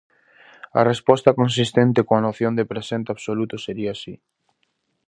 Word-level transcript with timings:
A 0.79 0.81
resposta 0.91 1.35
consistente 1.39 2.05
coa 2.07 2.23
noción 2.27 2.53
de 2.55 2.69
presente 2.71 3.09
absoluto 3.11 3.55
sería 3.65 3.93
si. 4.01 4.13